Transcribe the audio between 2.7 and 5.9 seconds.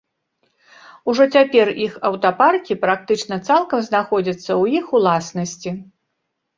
практычна цалкам знаходзяцца ў іх уласнасці.